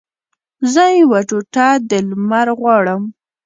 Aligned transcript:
زه 0.73 0.83
یوه 0.99 1.19
ټوټه 1.29 1.67
د 1.89 1.91
لمر 2.09 2.47
غواړم 2.59 3.01